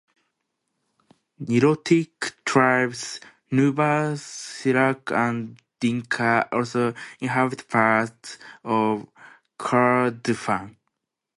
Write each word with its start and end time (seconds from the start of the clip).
Nilotic 1.39 2.43
tribes, 2.43 3.19
Nuba, 3.51 4.15
Shilluk 4.15 5.11
and 5.15 5.61
Dinka, 5.79 6.49
also 6.51 6.95
inhabit 7.19 7.69
parts 7.69 8.39
of 8.63 9.07
Kurdufan. 9.59 10.75